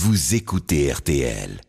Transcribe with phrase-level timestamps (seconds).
[0.00, 1.67] vous écoutez RTL.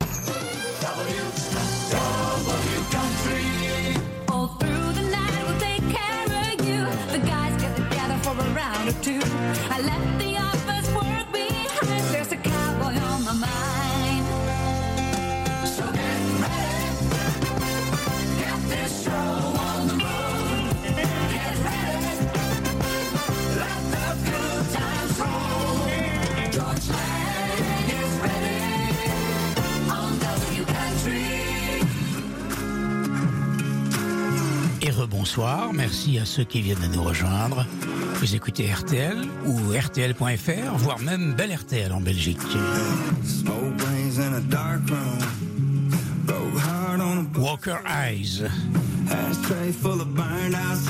[35.20, 37.66] Et rebonsoir, merci à ceux qui viennent de nous rejoindre.
[38.22, 42.40] Vous écoutez RTL ou RTL.fr, voire même Bel RTL en Belgique.
[47.38, 48.45] Walker Eyes,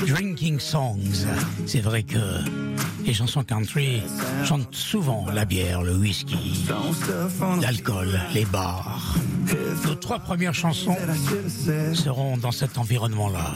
[0.06, 1.26] Drinking Songs.
[1.66, 2.44] C'est vrai que
[3.04, 4.00] les chansons country
[4.44, 6.66] chantent souvent la bière, le whisky,
[7.60, 9.16] l'alcool, les bars.
[9.84, 10.96] Nos trois premières chansons
[11.94, 13.54] seront dans cet environnement-là.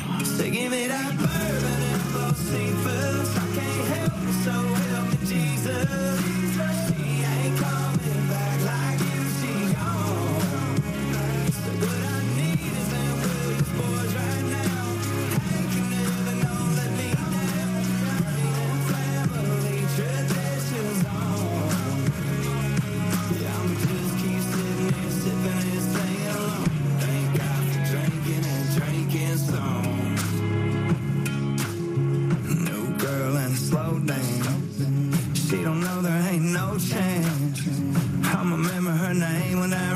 [38.84, 39.93] Remember her name when that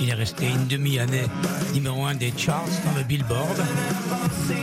[0.00, 1.24] Il est resté une demi-année
[1.72, 3.56] numéro un des charts dans le Billboard,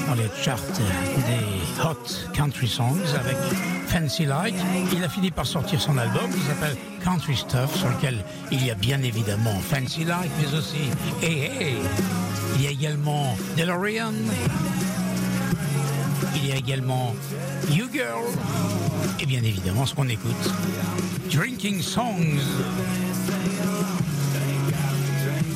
[0.08, 3.38] dans les charts des Hot Country Songs avec
[3.88, 4.56] Fancy Like.
[4.94, 8.70] Il a fini par sortir son album qui s'appelle Country Stuff, sur lequel il y
[8.70, 10.92] a bien évidemment Fancy Like, mais aussi
[11.24, 11.76] Hey Hey.
[12.58, 14.14] Il y a également DeLorean.
[16.36, 17.16] Il y a également
[17.72, 18.24] You Girl.
[19.20, 20.54] Et bien évidemment ce qu'on écoute.
[21.32, 22.40] Drinking Songs.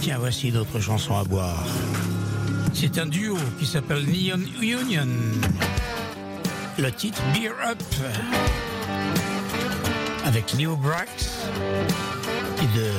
[0.01, 1.65] Tiens, voici d'autres chansons à boire.
[2.73, 5.07] C'est un duo qui s'appelle Neon Union.
[6.77, 7.81] Le titre Beer Up.
[10.25, 11.39] Avec Leo Brax,
[12.57, 12.91] qui est de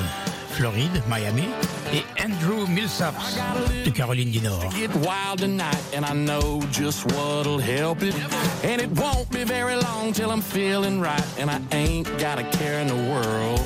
[0.50, 1.48] Floride, Miami,
[1.92, 3.38] et Andrew Millsaps
[3.84, 4.70] de Caroline du Nord.
[4.72, 8.14] get wild tonight, and I know just what'll help it.
[8.62, 12.44] And it won't be very long till I'm feeling right, and I ain't got a
[12.58, 13.60] care in the world.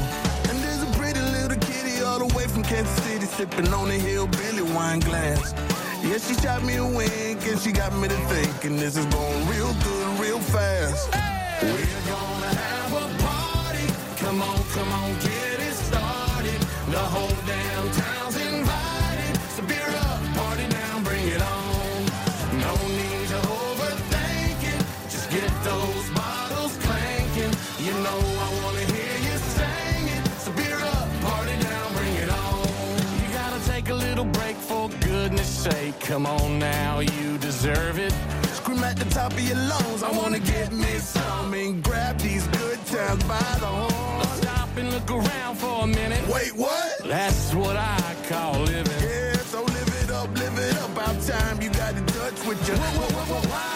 [2.14, 5.52] All the way from Kansas City sipping on a hillbilly wine glass.
[6.02, 9.48] Yeah, she shot me a wink and she got me to thinking this is going
[9.48, 11.10] real good, real fast.
[11.62, 13.86] We're gonna have a party.
[14.22, 16.60] Come on, come on, get it started.
[16.94, 17.33] The whole
[36.04, 38.12] Come on now, you deserve it.
[38.52, 42.46] Scream at the top of your lungs, I wanna get me some and grab these
[42.48, 44.26] good times by the horn.
[44.36, 46.22] Stop and look around for a minute.
[46.28, 46.98] Wait, what?
[47.04, 48.92] That's what I call living.
[49.00, 50.90] Yeah, so live it up, live it up.
[50.90, 53.73] About time you got in touch with your wild side.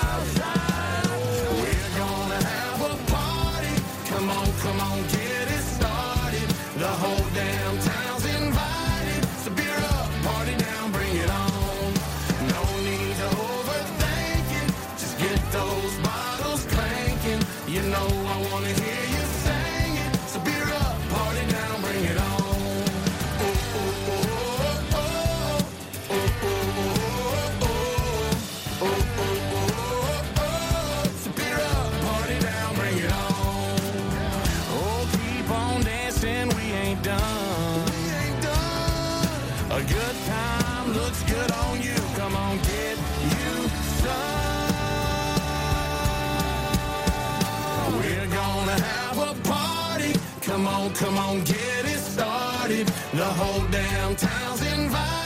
[50.91, 52.87] come on, get it started.
[53.13, 55.18] The whole damn town's invited.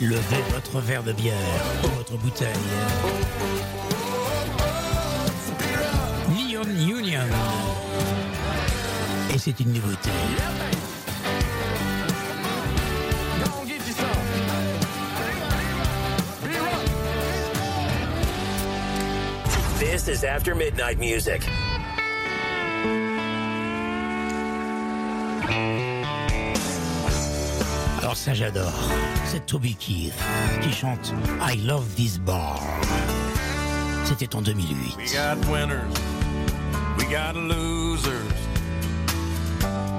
[0.00, 1.34] Levez votre verre de bière
[1.84, 2.48] ou votre bouteille.
[6.28, 7.22] Neon Union.
[9.34, 10.10] Et c'est une nouveauté.
[19.78, 21.42] This is After Midnight Music.
[28.22, 28.72] ça j'adore.
[29.24, 30.14] C'est Toby Keith
[30.60, 32.62] qui chante I Love This Bar.
[34.04, 34.96] C'était en 2008.
[34.96, 35.92] We got winners,
[36.98, 38.12] we got losers,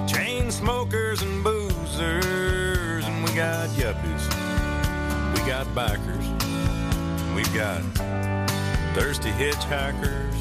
[0.08, 4.30] chain smokers and boozers, and we got yuppies,
[5.34, 6.26] we got bikers,
[7.36, 7.82] we've got
[8.96, 10.38] thirsty hitchhikers,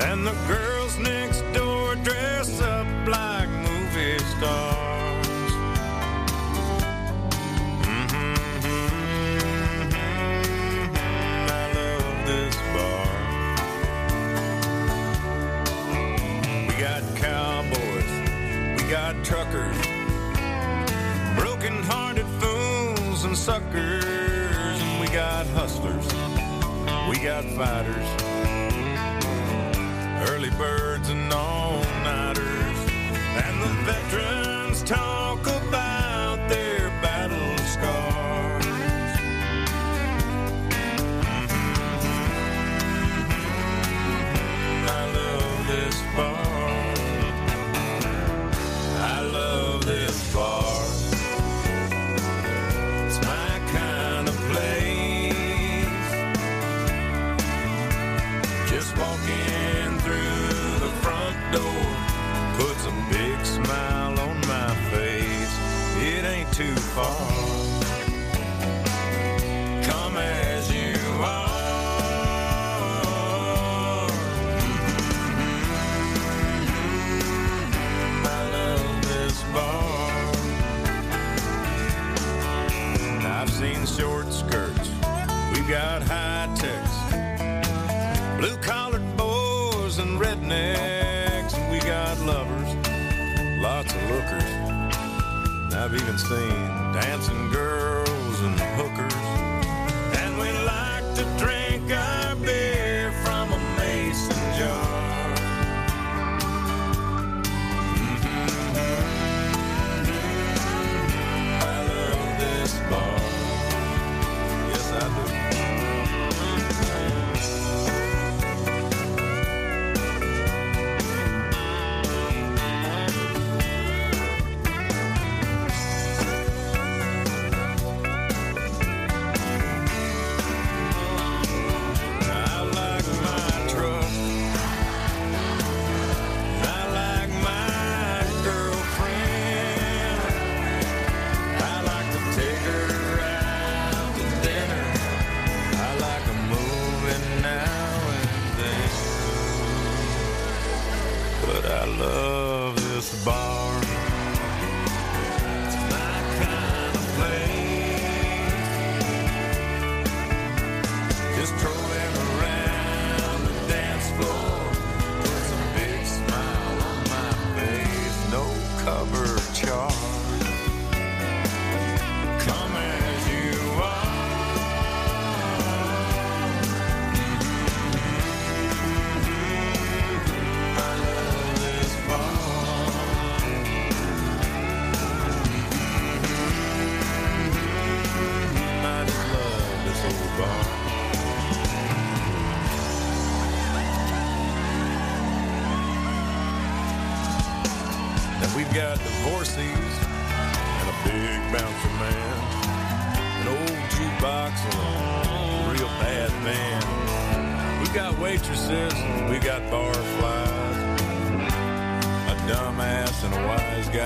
[0.00, 4.71] and the girls next door dress up like movie stars.
[27.52, 28.21] fighters.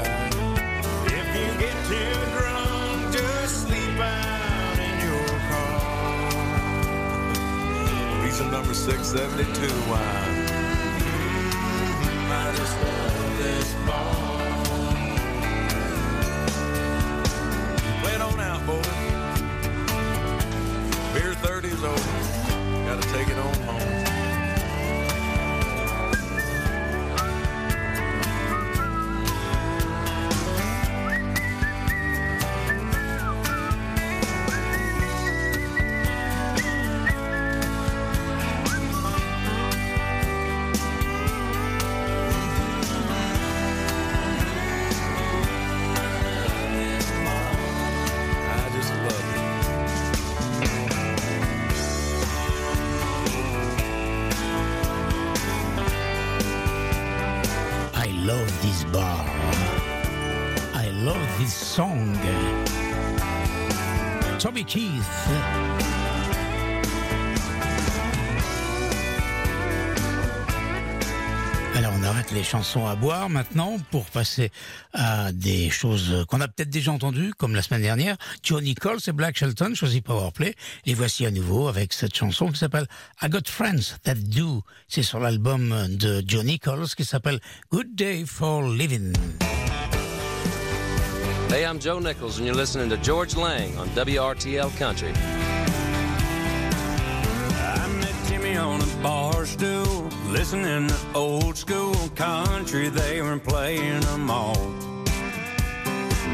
[0.02, 0.34] Wise.
[1.06, 5.80] If you get too drunk, just sleep out in your car.
[8.24, 10.46] Reason number 672 wine.
[12.28, 14.36] I just love this bar.
[18.02, 18.86] Play it on out, boys.
[21.14, 22.12] Beer 30 is over.
[22.84, 23.65] Gotta take it on
[71.76, 74.50] Alors on arrête les chansons à boire maintenant pour passer
[74.92, 78.16] à des choses qu'on a peut-être déjà entendues, comme la semaine dernière.
[78.42, 80.56] Johnny Coles et Black Shelton, choisi Powerplay.
[80.85, 82.88] Les voici à nouveau avec cette chanson qui s'appelle
[83.23, 84.64] I Got Friends That Do.
[84.88, 87.38] C'est sur l'album de Johnny Coles qui s'appelle
[87.70, 89.12] Good Day for Living.
[91.48, 95.12] Hey, I'm Joe Nichols, and you're listening to Georges Lang on WRTL Country.
[97.54, 102.88] I met Timmy on a bar stool, listening to old school country.
[102.88, 104.56] They were playing them all.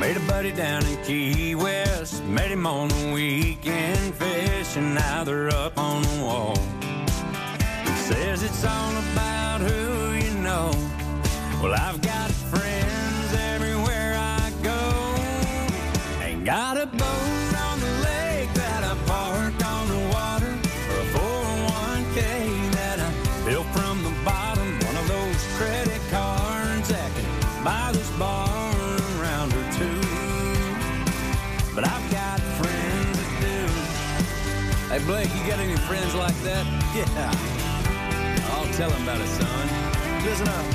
[0.01, 4.95] Made a buddy down in Key West, met him on the weekend fishing.
[4.95, 6.57] Now they're up on the wall.
[7.85, 10.71] He says it's all about who you know.
[11.63, 12.12] Well, I've got
[35.07, 36.65] Blake, you got any friends like that?
[36.95, 37.33] Yeah.
[38.53, 39.69] I'll tell them about it, son.
[40.25, 40.67] Listen up.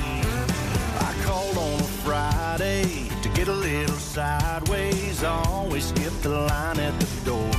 [1.08, 5.24] I called on a Friday to get a little sideways.
[5.24, 7.52] I Always skip the line at the door.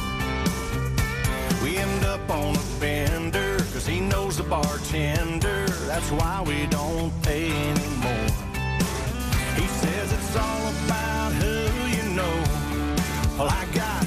[1.62, 5.66] We end up on a bender, cause he knows the bartender.
[5.87, 8.28] That's why we don't pay anymore.
[9.56, 11.56] He says it's all about who
[11.96, 12.37] you know.
[13.38, 13.98] Well, I got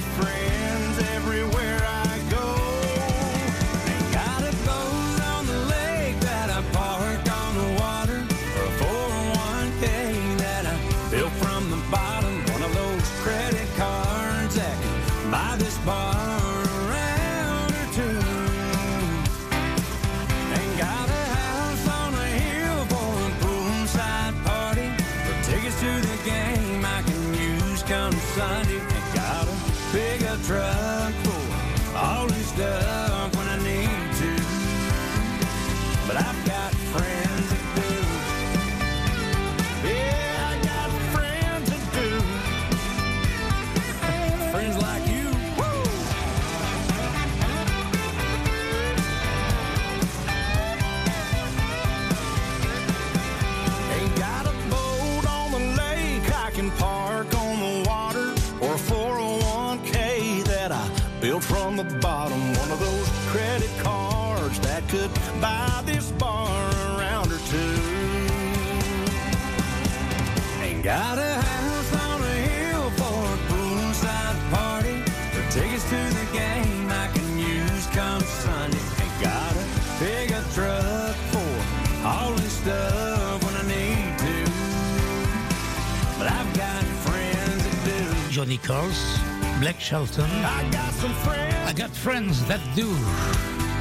[88.58, 89.18] Coles,
[89.60, 90.24] Black Shelton.
[90.24, 91.54] I got some friends.
[91.66, 92.88] I got friends that do.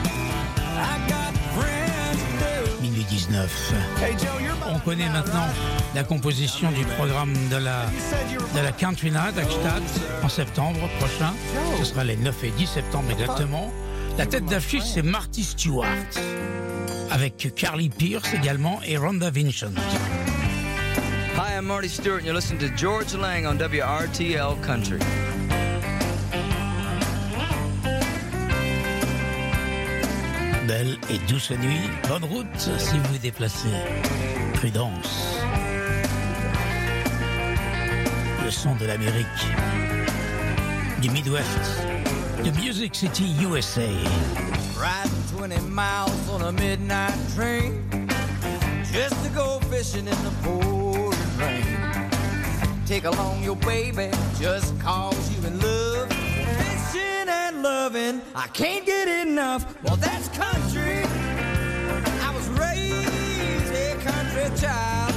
[0.06, 2.82] I got friends do.
[2.82, 3.74] Minuit 19.
[4.02, 4.30] Hey Joe,
[4.74, 5.48] On connaît maintenant
[5.96, 7.86] la composition du programme de la,
[8.56, 9.84] de la Country Night à Gstaad
[10.24, 11.34] en septembre prochain.
[11.78, 13.72] Ce sera les 9 et 10 septembre exactement.
[14.18, 15.86] La tête d'affiche, c'est Marty Stewart.
[17.10, 19.72] Avec Carly Pierce également et Rhonda Vincent.
[21.62, 24.98] Hi, I'm Marty Stuart, and you're listening to Georges Lang on WRTL Country.
[30.68, 33.70] Belle et douce nuit, bonne route si vous vous déplacez.
[34.56, 35.38] Prudence.
[38.44, 39.28] Le son de l'Amérique,
[41.00, 41.46] du Midwest,
[42.44, 43.88] de Music City, USA.
[44.80, 47.84] Riding 20 miles on a midnight train
[48.92, 50.81] just to go fishing in the pouring
[51.42, 52.86] rain.
[52.86, 56.10] Take along your baby just cause you in love.
[56.10, 59.66] Fishing and loving, I can't get enough.
[59.84, 61.04] Well, that's country.
[62.26, 65.14] I was raised a country child.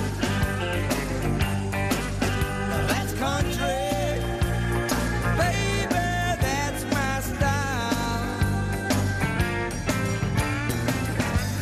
[2.90, 3.90] That's country.
[5.38, 6.04] Baby,
[6.45, 7.95] that's my style.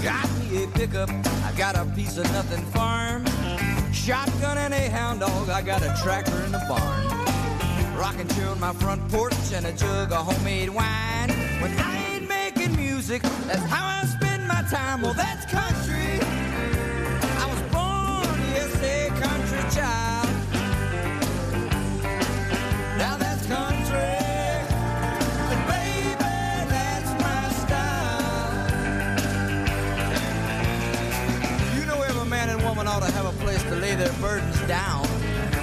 [0.02, 1.10] Got me a pickup,
[1.44, 3.24] I got a piece of nothing farm.
[4.04, 7.96] Shotgun and a hound dog, I got a tractor in the barn.
[7.96, 11.30] Rocking chair on my front porch and a jug of homemade wine.
[11.60, 15.02] When I ain't making music, that's how I spend my time.
[15.02, 16.41] Well, that's country.
[34.22, 35.04] Burdens down.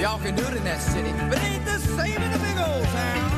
[0.02, 2.84] Y'all can do it in that city, but ain't the same in the big old
[2.88, 3.29] town.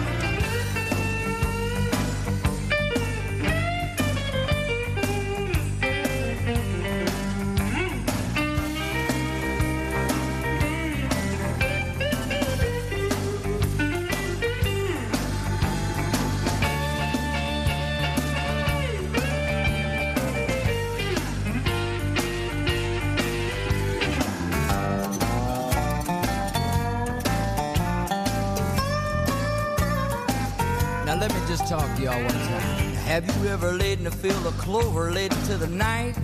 [33.11, 36.17] Have you ever laid in a field of clover late into the night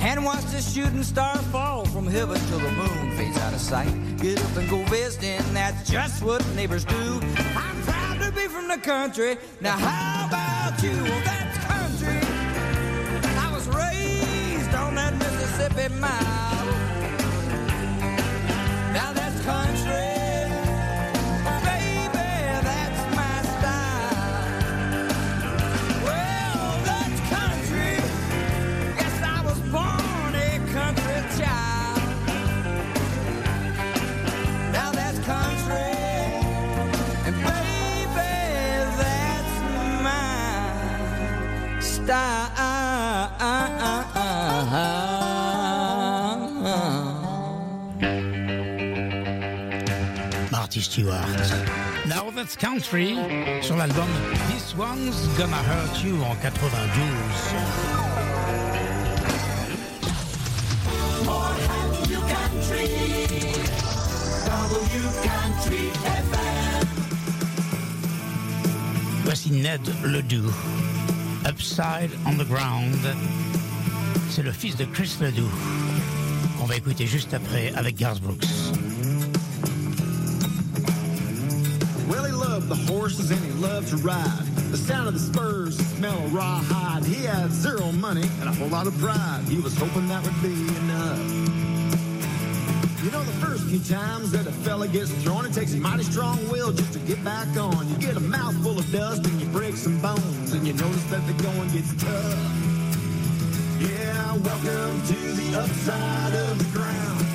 [0.00, 4.18] and watched a shooting star fall from heaven till the moon fades out of sight?
[4.18, 7.18] Get up and go visiting, that's just what neighbors do.
[7.56, 9.38] I'm proud to be from the country.
[9.62, 11.02] Now how about you?
[11.02, 12.20] Well, that's country.
[13.38, 16.91] I was raised on that Mississippi mile.
[50.98, 53.16] Now That's Country
[53.62, 54.08] sur l'album
[54.50, 57.02] This One's Gonna Hurt You en 92.
[61.24, 61.54] More
[62.04, 62.88] W Country.
[64.44, 66.88] W Country FM.
[69.24, 70.52] Voici Ned Ledoux.
[71.48, 73.16] Upside on the Ground.
[74.28, 75.50] C'est le fils de Chris Ledoux
[76.58, 78.44] qu'on va écouter juste après avec Garth Brooks.
[82.72, 84.46] The horses and he loved to ride.
[84.70, 87.04] The sound of the spurs, the smell of rawhide.
[87.04, 89.42] He had zero money and a whole lot of pride.
[89.46, 91.18] He was hoping that would be enough.
[93.04, 96.04] You know, the first few times that a fella gets thrown, it takes a mighty
[96.04, 97.86] strong will just to get back on.
[97.90, 101.26] You get a mouthful of dust and you break some bones, and you notice that
[101.26, 102.38] the going gets tough.
[103.80, 107.26] Yeah, welcome to the upside of the ground.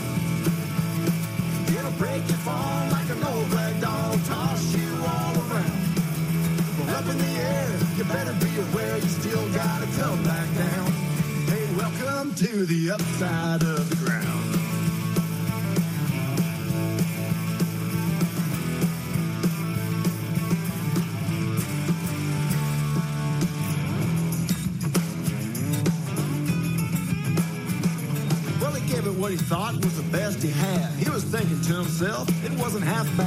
[1.78, 2.87] It'll break your fall
[12.66, 14.26] the upside of the ground.
[28.60, 30.90] Well, he gave it what he thought was the best he had.
[30.94, 33.27] He was thinking to himself, it wasn't half bad.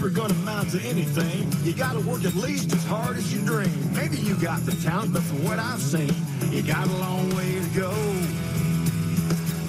[0.00, 3.70] You're gonna amount to anything, you gotta work at least as hard as you dream.
[3.92, 6.14] Maybe you got the talent, but from what I've seen,
[6.50, 7.90] you got a long way to go.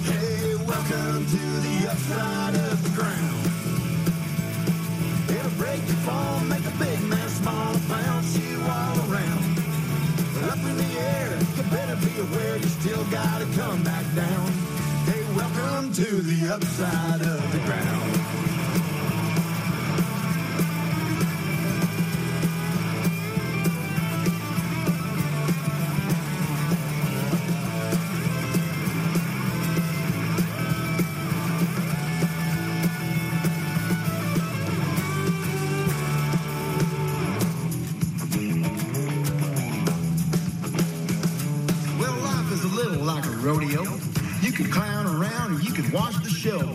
[0.08, 3.44] Hey, welcome to the upside of the ground.
[5.28, 9.44] It'll break your fall, make a big man smile, bounce you all around.
[10.48, 14.46] Up in the air, you better be aware you still gotta come back down.
[15.04, 17.61] Hey, welcome to the upside of the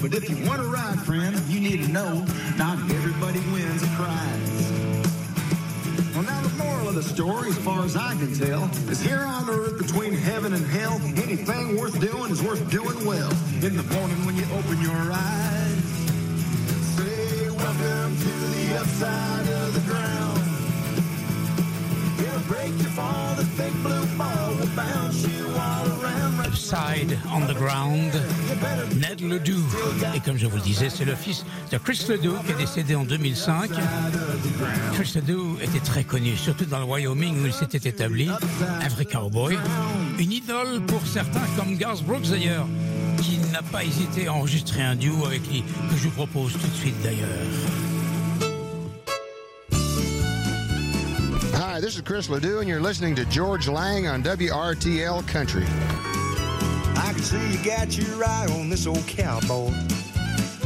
[0.09, 3.87] But if you want to ride, friend, you need to know not everybody wins a
[3.87, 4.71] prize.
[6.13, 9.19] Well, now the moral of the story, as far as I can tell, is here
[9.19, 13.29] on earth between heaven and hell, anything worth doing is worth doing well.
[13.61, 15.83] In the morning when you open your eyes,
[16.95, 20.41] say welcome to the upside of the ground.
[22.25, 23.35] It'll break your fall,
[26.73, 28.11] on the Ground,
[28.95, 29.63] Ned Ledoux.
[30.15, 32.95] Et comme je vous le disais, c'est le fils de Chris Ledoux qui est décédé
[32.95, 33.71] en 2005.
[34.93, 39.05] Chris Ledoux était très connu, surtout dans le Wyoming où il s'était établi, un vrai
[39.05, 39.57] cowboy.
[40.19, 42.67] Une idole pour certains comme Garth Brooks d'ailleurs,
[43.21, 46.67] qui n'a pas hésité à enregistrer un duo avec lui, que je vous propose tout
[46.67, 47.29] de suite d'ailleurs.
[51.53, 55.65] Hi, this is Chris Ledoux, and you're listening to George Lang on WRTL Country.
[56.97, 59.71] I can see you got your eye on this old cowboy.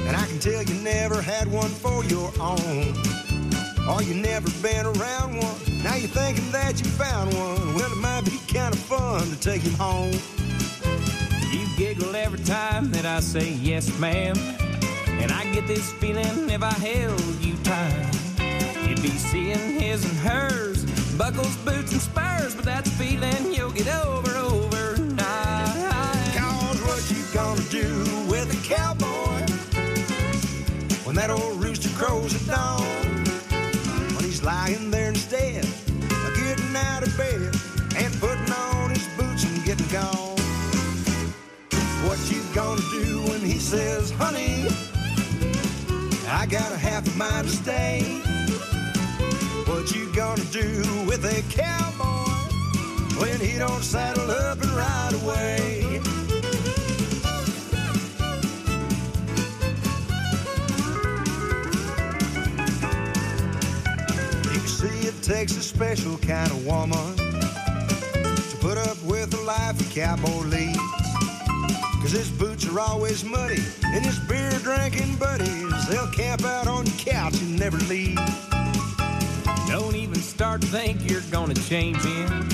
[0.08, 2.96] And I can tell you never had one for your own.
[3.90, 5.84] Or you never been around one.
[5.84, 7.76] Now you're thinking that you found one.
[7.76, 10.14] Well, it might be kind of fun to take him home.
[11.52, 14.38] You giggle every time that I say yes, ma'am.
[15.08, 18.88] And I get this feeling if I held you tight.
[18.88, 20.86] You'd be seeing his and hers,
[21.18, 22.56] buckles, boots, and spurs.
[22.56, 24.61] But that's a feeling you'll get over overnight.
[32.02, 32.82] Crows at dawn?
[34.16, 37.54] When he's lying there instead of getting out of bed
[37.96, 40.40] and putting on his boots and getting gone.
[42.08, 44.66] What you gonna do when he says, honey,
[46.28, 48.02] I got a half a mind to stay?
[49.68, 52.32] What you gonna do with a cowboy
[53.22, 55.81] when he don't saddle up and ride away?
[65.22, 70.48] It takes a special kind of woman to put up with a life a cowboy
[70.48, 70.78] leads.
[72.02, 76.88] Cause his boots are always muddy, and his beer drinking buddies, they'll camp out on
[76.88, 78.18] your couch and never leave.
[79.68, 82.50] Don't even start to think you're gonna change him.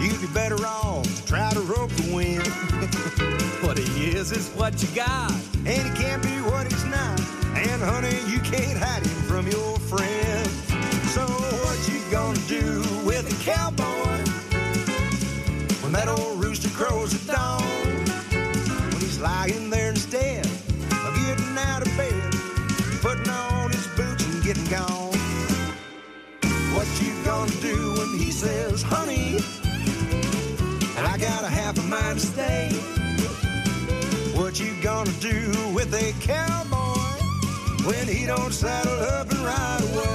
[0.00, 2.46] You'd be better off to try to rope the wind.
[3.66, 5.32] What he is is what you got.
[5.64, 7.18] And he can't be what he's not.
[7.56, 9.15] And honey, you can't hide him
[12.46, 14.22] do with a cowboy
[15.82, 17.62] when that old rooster crows at dawn?
[18.92, 22.32] When he's lying there instead of getting out of bed,
[23.02, 25.12] putting on his boots and getting gone.
[26.74, 29.38] What you gonna do when he says, honey,
[30.98, 32.68] I got a half a mind to stay?
[34.38, 37.24] What you gonna do with a cowboy
[37.88, 40.05] when he don't saddle up and ride away?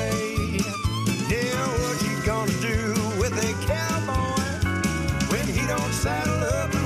[6.01, 6.80] Saddle up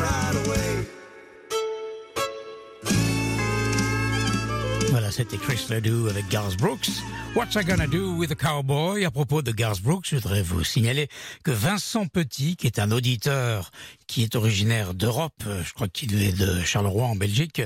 [5.16, 6.90] c'était Chris Ledoux avec Garth Brooks.
[7.38, 9.06] What's I Gonna Do with a Cowboy?
[9.06, 11.08] À propos de Garth Brooks, je voudrais vous signaler
[11.46, 13.72] que Vincent Petit, qui est un auditeur
[14.08, 17.62] qui est originaire d'Europe, euh, je crois qu'il est de Charleroi en Belgique,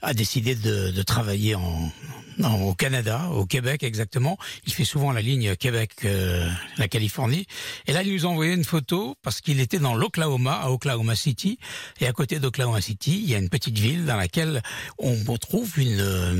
[0.00, 4.38] a décidé de, travailler au Canada, au Québec exactement.
[4.66, 7.46] Il fait souvent la ligne Québec-la Californie.
[7.86, 11.16] Et là, il nous a envoyé une photo parce qu'il était dans l'Oklahoma, à Oklahoma
[11.16, 11.58] City.
[12.00, 14.62] Et à côté d'Oklahoma City, il y a une petite ville dans laquelle
[14.98, 16.32] on retrouve une, euh,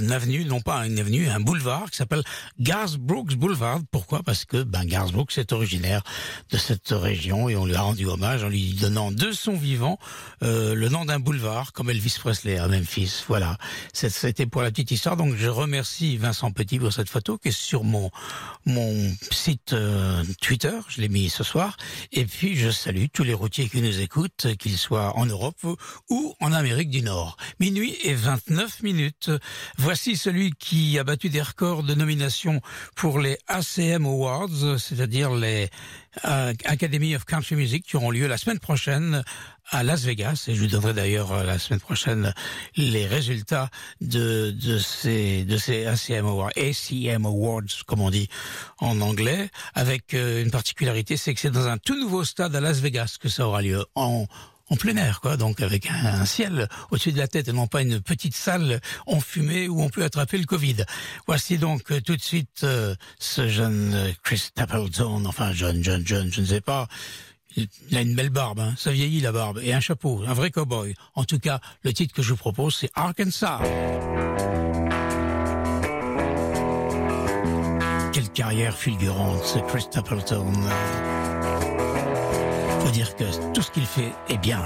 [0.00, 2.22] une avenue, non pas une avenue, un boulevard qui s'appelle
[2.58, 3.80] Garth Brooks Boulevard.
[3.90, 4.22] Pourquoi?
[4.22, 4.84] Parce que ben,
[5.36, 6.02] est originaire
[6.50, 9.98] de cette région et on lui a rendu hommage en lui donnant de son vivant
[10.42, 13.24] euh, le nom d'un boulevard comme Elvis Presley à Memphis.
[13.28, 13.58] Voilà,
[13.92, 15.16] c'était pour la petite histoire.
[15.16, 18.10] Donc je remercie Vincent Petit pour cette photo qui est sur mon
[18.64, 20.78] mon site euh, Twitter.
[20.88, 21.76] Je l'ai mis ce soir.
[22.12, 25.64] Et puis je salue tous les routiers qui nous écoutent, qu'ils soient en Europe
[26.08, 27.36] ou en Amérique du Nord.
[27.60, 29.30] Minuit et 29 minutes.
[29.86, 32.60] Voici celui qui a battu des records de nomination
[32.96, 35.70] pour les ACM Awards, c'est-à-dire les
[36.24, 39.22] euh, Academy of Country Music qui auront lieu la semaine prochaine
[39.70, 40.46] à Las Vegas.
[40.48, 42.34] Et je vous donnerai d'ailleurs euh, la semaine prochaine
[42.74, 43.70] les résultats
[44.00, 45.46] de, ces
[45.86, 48.28] ACM Awards, ACM Awards, comme on dit
[48.80, 52.60] en anglais, avec euh, une particularité, c'est que c'est dans un tout nouveau stade à
[52.60, 54.26] Las Vegas que ça aura lieu en
[54.68, 57.82] en plein air, quoi, donc avec un, ciel au-dessus de la tête et non pas
[57.82, 60.84] une petite salle enfumée où on peut attraper le Covid.
[61.26, 66.06] Voici donc euh, tout de suite euh, ce jeune euh, Chris Stapleton, enfin jeune, jeune,
[66.06, 66.88] jeune, je ne sais pas.
[67.56, 70.34] Il il a une belle barbe, hein, ça vieillit la barbe, et un chapeau, un
[70.34, 70.94] vrai cowboy.
[71.14, 73.60] En tout cas, le titre que je vous propose, c'est Arkansas.
[78.12, 80.52] Quelle carrière fulgurante, ce Chris Stapleton.
[82.96, 84.62] Dire que tout ce qu'il fait est bien.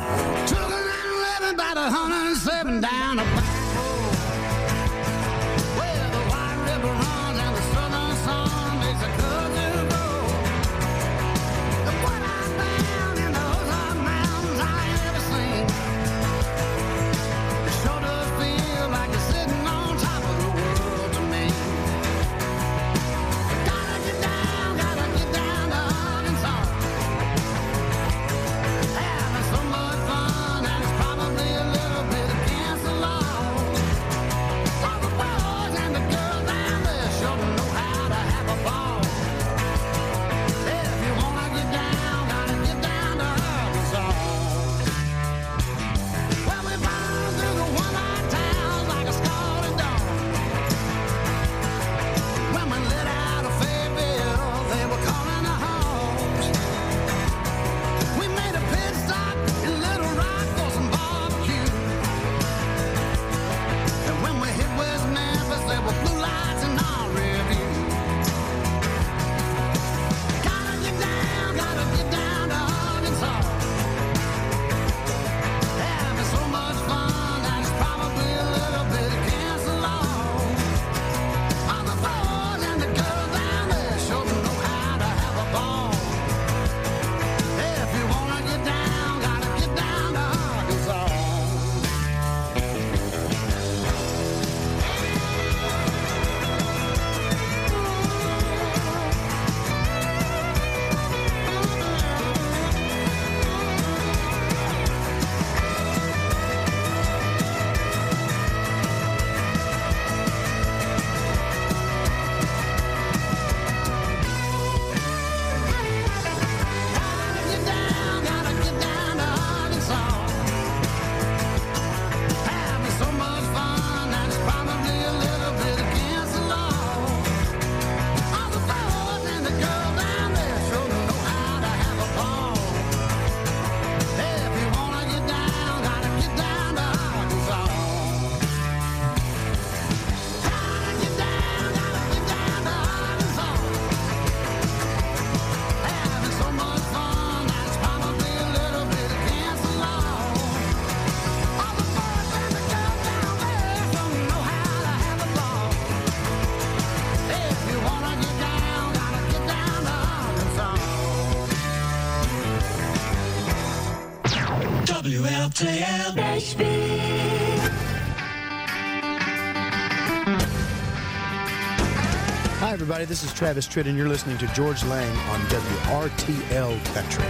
[173.00, 173.14] Everybody.
[173.14, 177.24] This is Travis Tritt, and you're listening to Georges Lang on WRTL Country.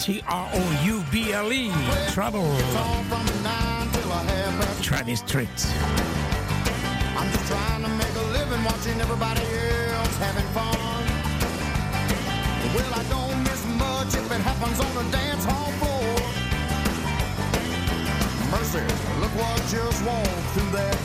[0.00, 1.70] T R O U B L E.
[2.10, 2.42] Trouble.
[4.82, 5.46] Travis Tritt.
[7.14, 9.46] I'm just trying to make a living watching everybody
[9.94, 10.74] else having fun.
[12.74, 16.42] Well, I don't miss much if it happens on the dance hall floor.
[18.50, 18.80] Mercy,
[19.20, 20.31] look what just walked through that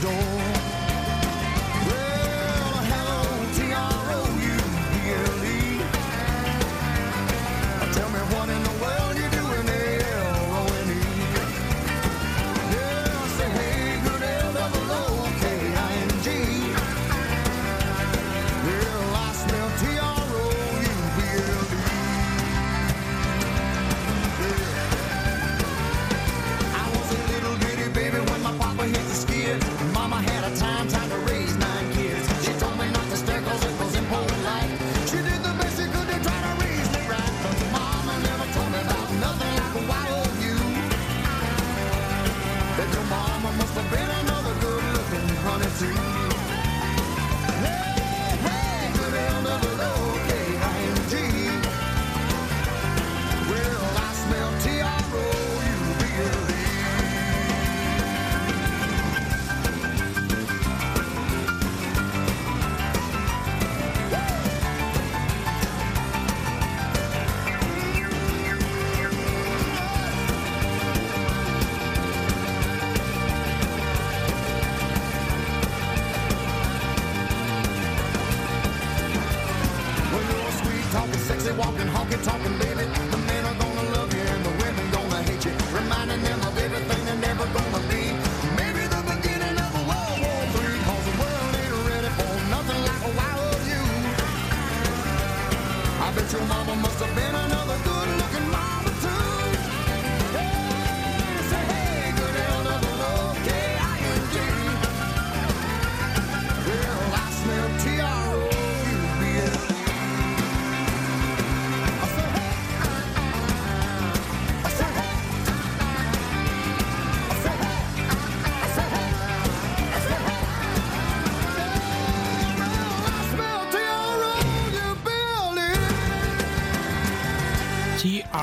[0.02, 0.27] door.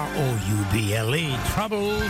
[0.04, 2.04] T-R-O-U-B-L-E, Trouble.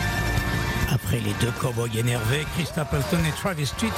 [0.93, 3.89] Après les deux cowboys énervés, Chris Stapleton et Travis Street,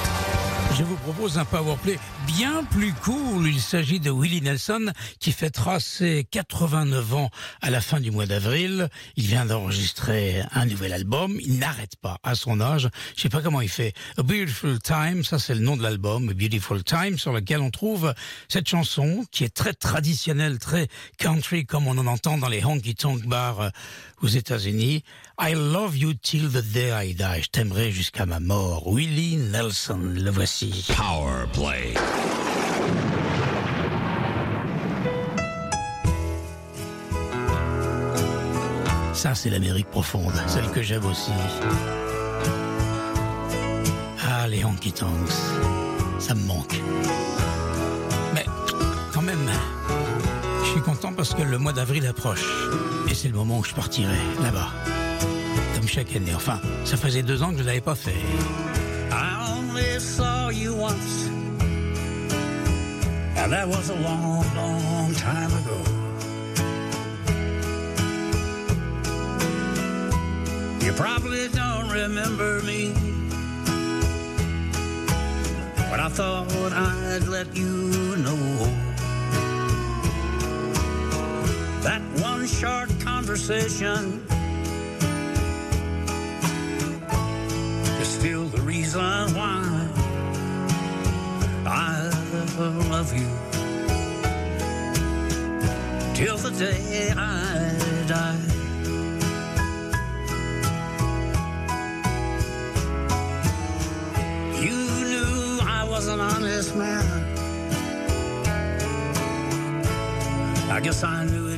[0.77, 3.47] je vous propose un powerplay bien plus cool.
[3.47, 8.27] Il s'agit de Willie Nelson qui fêtera ses 89 ans à la fin du mois
[8.27, 8.87] d'avril.
[9.15, 11.39] Il vient d'enregistrer un nouvel album.
[11.41, 12.89] Il n'arrête pas à son âge.
[13.15, 13.93] Je sais pas comment il fait.
[14.17, 16.29] A Beautiful Time, ça c'est le nom de l'album.
[16.29, 18.13] A Beautiful Time, sur lequel on trouve
[18.47, 22.93] cette chanson qui est très traditionnelle, très country comme on en entend dans les honky
[22.93, 23.69] tonk bars euh,
[24.21, 25.03] aux États-Unis.
[25.39, 27.41] I love you till the day I die.
[27.41, 28.87] Je t'aimerai jusqu'à ma mort.
[28.87, 30.85] Willie Nelson, le voici.
[30.95, 31.93] Power Play.
[39.13, 41.31] Ça, c'est l'Amérique profonde, celle que j'aime aussi.
[44.29, 45.09] Ah, les honky tonks,
[46.19, 46.79] ça me manque.
[48.35, 48.45] Mais
[49.11, 49.49] quand même,
[50.63, 52.45] je suis content parce que le mois d'avril approche.
[53.09, 54.69] Et c'est le moment où je partirai là-bas.
[55.75, 56.33] Comme chaque année.
[56.35, 58.15] Enfin, ça faisait deux ans que je ne l'avais pas fait.
[59.11, 61.29] I only saw you once,
[63.37, 65.77] and that was a long, long time ago.
[70.81, 72.93] You probably don't remember me,
[75.89, 78.86] but I thought I'd let you know
[81.83, 84.23] that one short conversation
[88.01, 89.01] is still the reason
[89.35, 89.87] why
[91.65, 92.09] I
[92.89, 93.27] love you
[96.15, 98.56] till the day I die.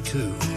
[0.09, 0.48] Too.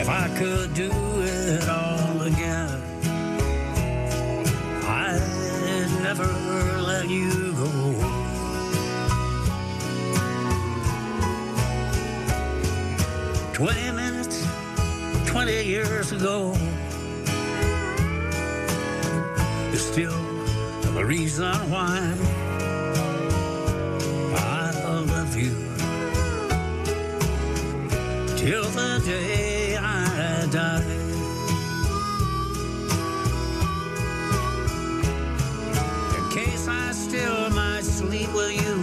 [0.00, 0.90] If I could do
[1.20, 2.80] it all again,
[4.82, 5.20] I'd
[6.02, 6.24] never
[6.80, 7.68] let you go.
[13.52, 14.42] Twenty minutes,
[15.26, 16.54] twenty years ago
[19.74, 20.16] is still
[20.94, 21.98] the reason why
[24.34, 24.72] I
[25.06, 25.54] love you
[28.38, 29.49] till the day
[30.50, 30.82] die.
[36.16, 38.76] In case I still might sleep with you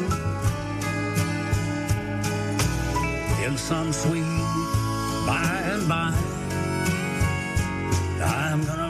[3.45, 4.23] in some sweet
[5.25, 6.13] by and by,
[8.23, 8.86] I'm gonna.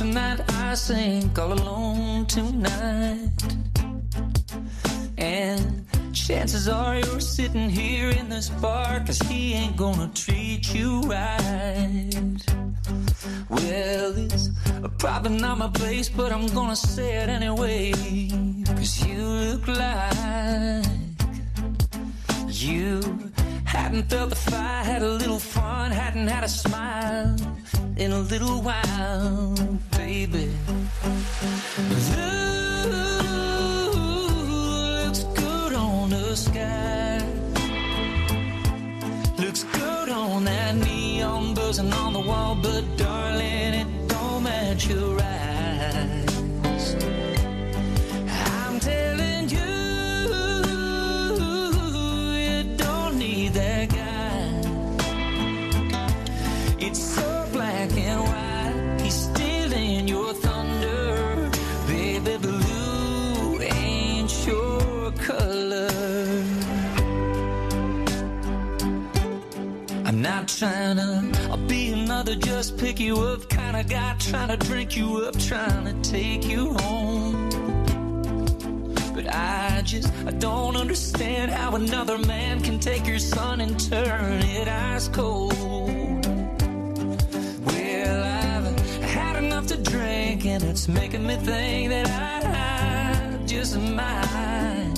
[0.00, 3.28] Watching that I sink all alone tonight.
[5.18, 5.84] And
[6.14, 12.10] chances are you're sitting here in this bar, cause he ain't gonna treat you right.
[13.48, 14.50] Well, it's
[14.98, 17.92] probably not my place, but I'm gonna say it anyway.
[18.66, 20.86] Cause you look like
[22.48, 23.00] you
[23.64, 27.49] hadn't felt the fire, had a little fun, hadn't had a smile
[28.00, 29.54] in a little while,
[29.90, 30.50] baby.
[32.08, 33.04] Blue
[35.04, 37.22] looks good on the sky.
[39.36, 45.19] Looks good on that neon buzzing on the wall, but darling, it don't match your
[70.60, 70.98] trying
[71.50, 75.38] I'll be another just pick you up kind of guy, trying to drink you up,
[75.38, 77.48] trying to take you home.
[79.14, 84.42] But I just I don't understand how another man can take your son and turn
[84.42, 85.54] it ice cold.
[87.64, 94.92] Well, I've had enough to drink, and it's making me think that I just might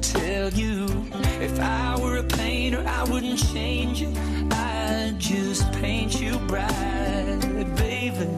[0.00, 4.16] tell you if I were a painter, I wouldn't change it.
[4.52, 8.28] I'd just paint you bright, baby.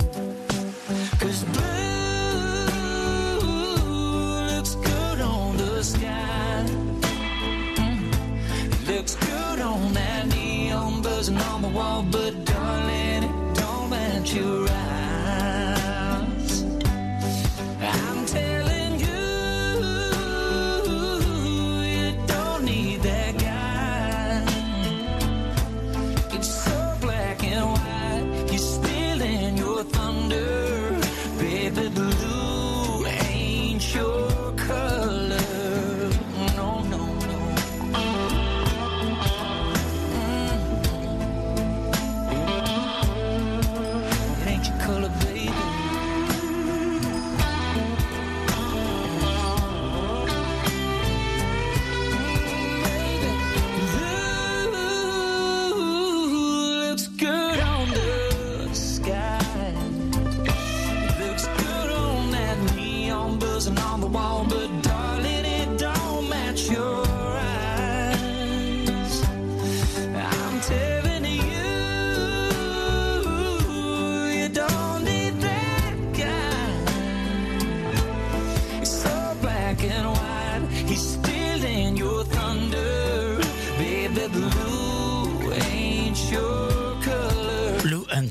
[1.21, 1.77] Cause blue
[4.49, 6.65] looks good on the sky.
[7.77, 8.89] Mm.
[8.89, 14.66] Looks good on that neon buzzing on the wall, but darling, it don't match your
[26.37, 26.76] It's so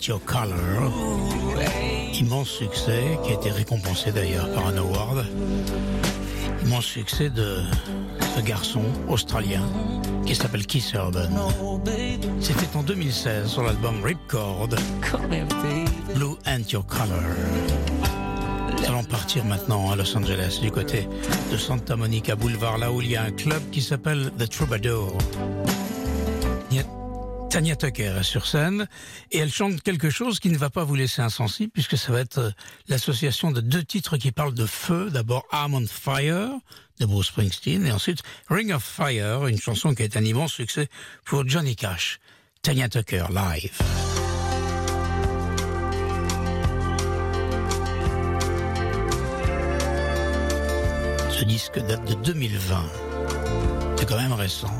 [0.04, 0.92] Your Color.
[2.14, 5.26] Immense succès qui a été récompensé d'ailleurs par un award.
[6.66, 7.60] Immense succès de
[8.36, 9.62] ce garçon australien
[10.26, 11.30] qui s'appelle Keith Urban.
[12.40, 14.70] C'était en 2016 sur l'album Ripcord.
[16.14, 17.22] Blue and Your Color.
[18.78, 21.08] Nous allons partir maintenant à Los Angeles, du côté
[21.52, 25.18] de Santa Monica Boulevard, là où il y a un club qui s'appelle The Troubadour.
[27.56, 28.86] Il y a Tanya Tucker est sur scène
[29.32, 32.20] et elle chante quelque chose qui ne va pas vous laisser insensible puisque ça va
[32.20, 32.52] être euh,
[32.90, 35.10] l'association de deux titres qui parlent de feu.
[35.10, 36.50] D'abord I'm on Fire
[37.00, 40.90] de Bruce Springsteen et ensuite Ring of Fire, une chanson qui été un immense succès
[41.24, 42.20] pour Johnny Cash.
[42.62, 43.72] Tanya Tucker live.
[51.30, 52.84] Ce disque date de 2020.
[53.98, 54.74] C'est quand même récent.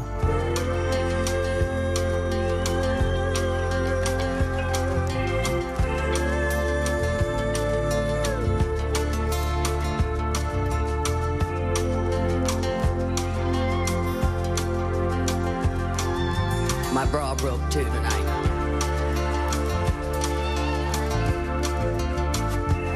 [17.46, 18.28] Broke too tonight.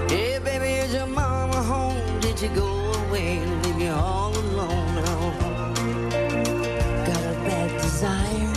[0.09, 2.19] Hey, baby, is your mama home?
[2.19, 5.33] Did you go away and leave me all alone now?
[7.05, 8.53] Got a bad desire.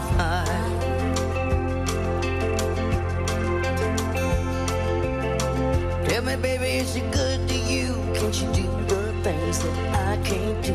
[6.05, 7.95] Tell me, baby, is she good to you?
[8.13, 9.96] Can she do the things that
[10.27, 10.73] can't do?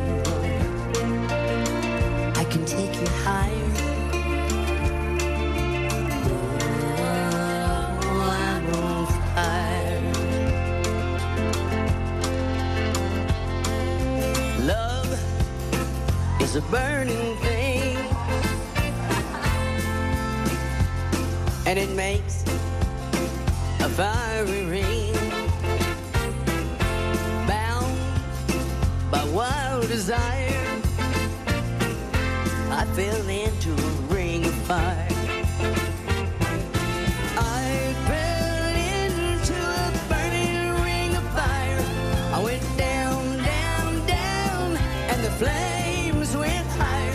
[2.40, 3.70] I can take you higher.
[6.96, 10.04] Oh, I'm on fire.
[14.64, 15.10] Love
[16.40, 17.98] is a burning thing,
[21.66, 22.42] and it makes
[23.80, 24.81] a fiery ring.
[32.94, 35.08] Fell into a ring of fire.
[37.38, 41.82] I fell into a burning ring of fire.
[42.34, 44.76] I went down, down, down,
[45.08, 47.11] and the flames went higher.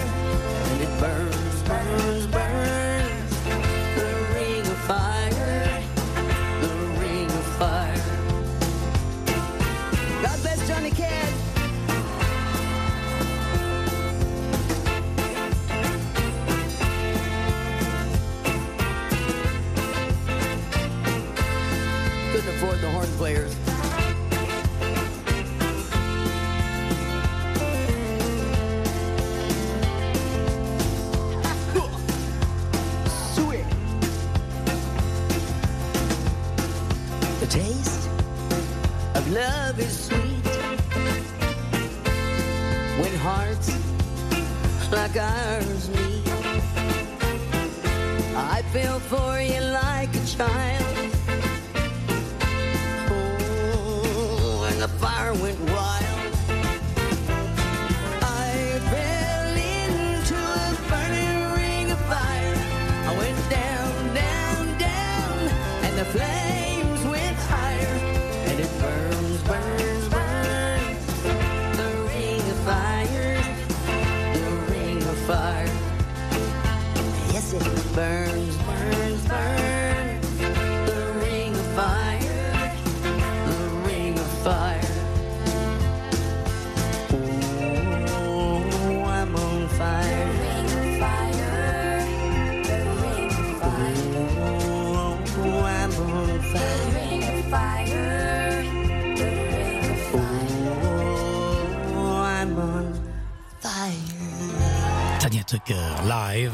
[105.20, 106.54] Tanya Tucker, live.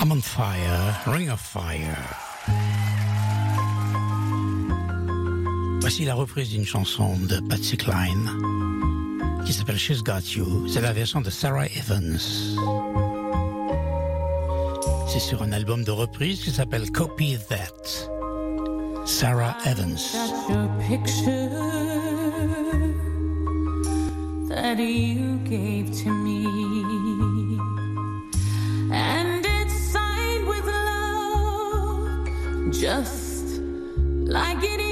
[0.00, 1.96] I'm on fire, Ring of Fire.
[5.80, 8.30] Voici la reprise d'une chanson de Patsy Cline
[9.44, 10.68] qui s'appelle She's Got You.
[10.68, 12.18] C'est la version de Sarah Evans.
[15.08, 18.08] C'est sur un album de reprise qui s'appelle Copy That.
[19.04, 19.98] Sarah Evans.
[24.72, 26.46] That you gave to me,
[28.90, 32.26] and it's signed with love,
[32.72, 33.60] just
[34.32, 34.91] like it used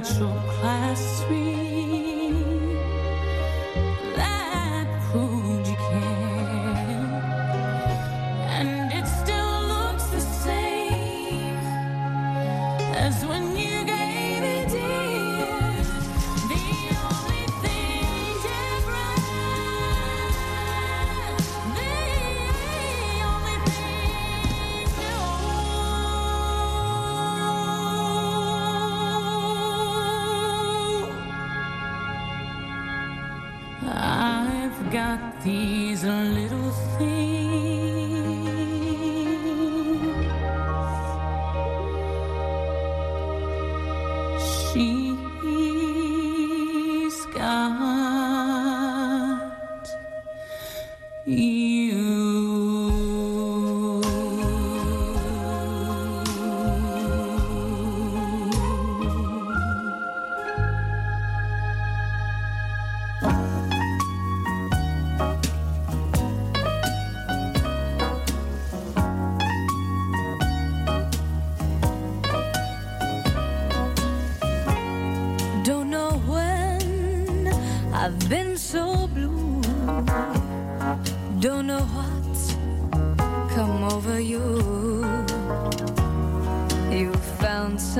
[0.00, 0.39] braccio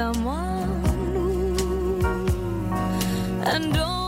[0.01, 0.83] someone
[1.13, 2.01] new.
[3.45, 4.00] And don't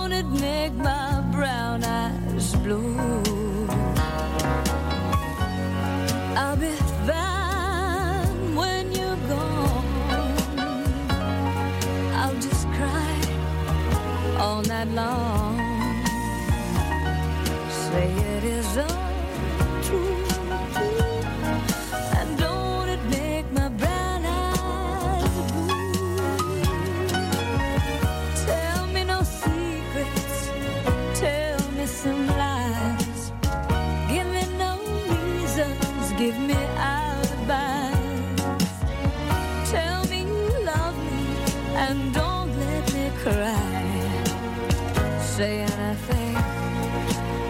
[45.43, 46.35] say anything,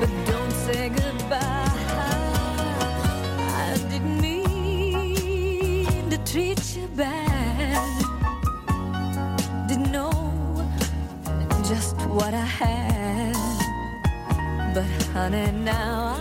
[0.01, 1.75] but don't say goodbye.
[3.67, 8.03] I didn't mean to treat you bad.
[9.69, 10.11] Didn't know
[11.69, 13.35] just what I had,
[14.75, 16.12] but honey, now.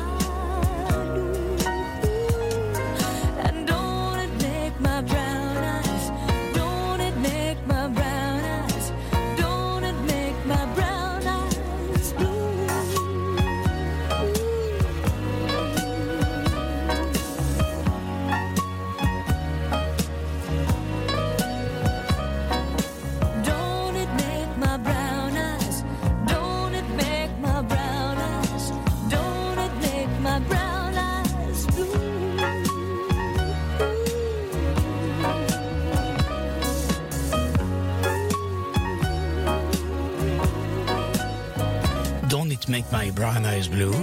[42.67, 43.93] Make My Brown Eyes Blue,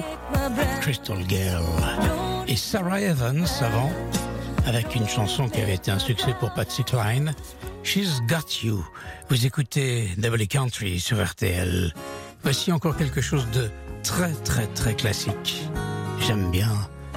[0.80, 1.64] Crystal Girl.
[2.46, 3.90] Et Sarah Evans avant,
[4.66, 7.34] avec une chanson qui avait été un succès pour Patsy Cline,
[7.84, 8.84] She's Got You.
[9.28, 11.92] Vous écoutez Double Country sur RTL.
[12.42, 13.70] Voici encore quelque chose de
[14.02, 15.62] très très très classique.
[16.20, 16.70] J'aime bien.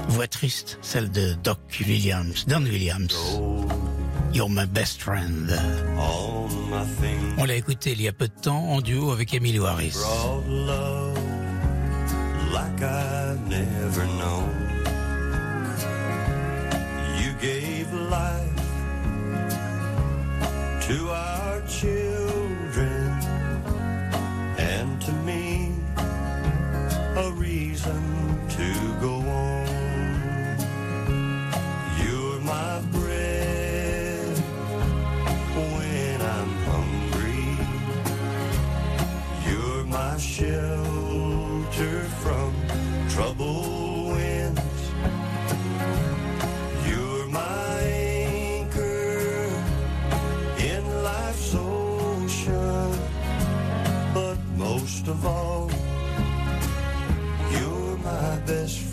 [0.10, 3.16] Voix triste, celle de Doc Williams, Don Williams.
[4.34, 5.52] You're my best friend.
[7.38, 9.98] On l'a écouté il y a peu de temps en duo avec Emilio Harris.
[12.82, 14.50] Like I've never known.
[17.22, 18.50] You gave life
[20.88, 23.10] to our children
[24.58, 25.72] and to me
[27.18, 28.11] a reason
[55.02, 55.72] most of all,
[57.52, 58.91] you're my best friend.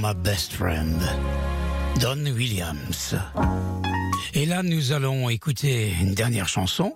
[0.00, 1.00] My best friend.
[2.00, 3.16] Don Williams.
[4.34, 6.94] Et là, nous allons écouter une dernière chanson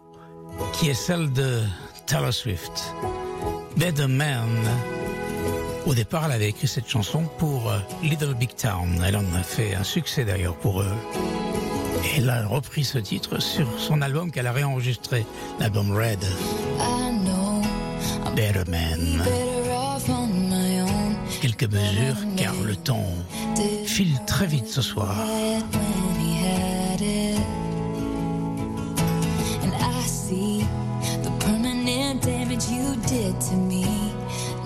[0.72, 1.60] qui est celle de
[2.06, 2.94] Taylor Swift.
[3.76, 4.48] Better Man.
[5.86, 9.02] Au départ, elle avait écrit cette chanson pour euh, Little Big Town.
[9.04, 10.94] Elle en a fait un succès d'ailleurs pour eux.
[12.04, 15.26] Et elle a repris ce titre sur son album qu'elle a réenregistré,
[15.58, 16.24] l'album Red.
[18.36, 19.51] Better Man.
[21.42, 23.10] Quelques mesures car le temps
[23.84, 25.12] file très vite ce soir.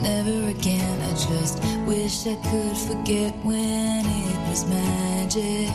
[0.02, 5.70] Never again, I just wish I could forget when it was magic.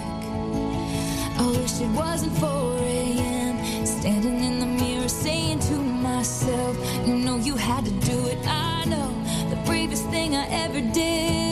[1.40, 2.48] I wish it wasn't 4
[2.78, 3.86] a.m.
[3.86, 6.78] Standing in the mirror saying to myself,
[7.08, 8.38] You know you had to do it.
[8.46, 9.21] I know
[9.52, 11.51] the bravest thing I ever did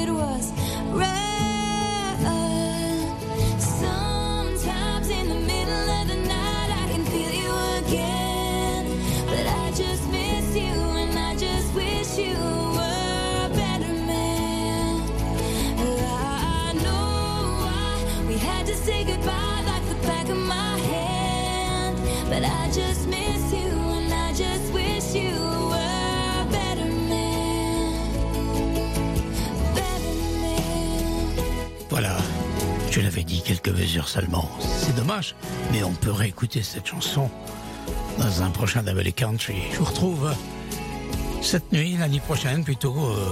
[33.49, 34.47] quelques mesures seulement.
[34.59, 35.33] C'est dommage,
[35.71, 37.31] mais on peut réécouter cette chanson
[38.19, 39.55] dans un prochain Double Country.
[39.73, 40.31] Je vous retrouve
[41.41, 42.95] cette nuit, l'année prochaine plutôt.
[42.95, 43.31] euh,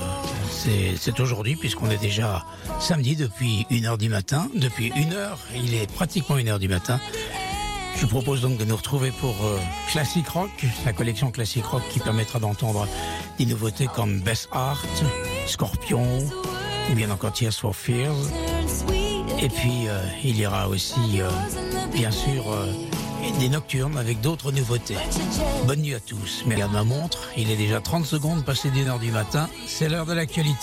[0.50, 2.44] c'est c'est aujourd'hui puisqu'on est déjà
[2.80, 4.50] samedi depuis 1h du matin.
[4.56, 7.00] Depuis 1h, il est pratiquement 1h du matin.
[7.96, 9.60] Je vous propose donc de nous retrouver pour euh,
[9.92, 12.88] Classic Rock, la collection Classic Rock qui permettra d'entendre
[13.38, 14.84] des nouveautés comme Best Art,
[15.46, 16.08] Scorpion,
[16.92, 18.32] ou bien encore Tears for Fears.
[19.40, 21.30] Et puis, euh, il y aura aussi, euh,
[21.94, 22.72] bien sûr, euh,
[23.40, 24.98] des nocturnes avec d'autres nouveautés.
[25.66, 26.44] Bonne nuit à tous.
[26.48, 29.48] Mais regarde ma montre, il est déjà 30 secondes passé d'une heure du matin.
[29.68, 30.56] C'est l'heure de l'actualité.